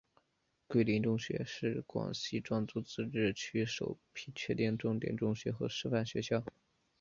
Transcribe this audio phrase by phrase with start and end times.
[0.65, 6.43] 桂林中学是广西壮族自治区首批确定的重点中学和示范学校。